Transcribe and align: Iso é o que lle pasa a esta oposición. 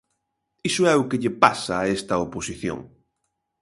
Iso 0.69 0.83
é 0.93 0.95
o 0.97 1.07
que 1.09 1.19
lle 1.21 1.33
pasa 1.43 1.73
a 1.79 1.87
esta 1.97 2.21
oposición. 2.25 2.79